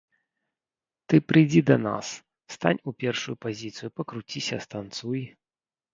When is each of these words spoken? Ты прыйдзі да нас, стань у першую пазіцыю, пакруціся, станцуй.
Ты 1.13 1.19
прыйдзі 1.31 1.61
да 1.69 1.77
нас, 1.87 2.07
стань 2.55 2.81
у 2.93 2.97
першую 3.03 3.35
пазіцыю, 3.45 3.89
пакруціся, 4.01 4.55
станцуй. 4.69 5.21